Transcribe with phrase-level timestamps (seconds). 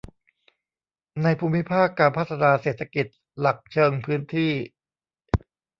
[1.23, 3.05] ในภูมิภาคการพัฒนาเศรษฐกิจ
[3.39, 4.51] หลักเชิงพื้นที่